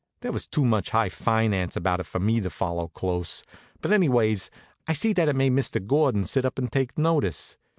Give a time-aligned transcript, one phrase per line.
[0.21, 3.43] There was too much high finance about it for me to follow close;
[3.81, 4.49] but anyways
[4.87, 5.85] I seen that it made Mr.
[5.85, 7.55] Gordon sit up and take notice.